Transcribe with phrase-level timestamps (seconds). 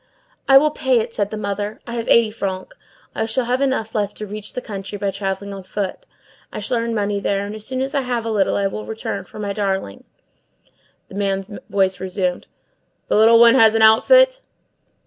[0.47, 1.79] "I will pay it," said the mother.
[1.85, 2.75] "I have eighty francs.
[3.13, 6.07] I shall have enough left to reach the country, by travelling on foot.
[6.51, 8.83] I shall earn money there, and as soon as I have a little I will
[8.87, 10.05] return for my darling."
[11.09, 12.47] The man's voice resumed:—
[13.09, 14.41] "The little one has an outfit?"